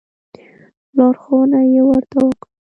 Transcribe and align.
لارښوونه 0.97 1.59
یې 1.71 1.81
ورته 1.89 2.17
وکړه. 2.25 2.47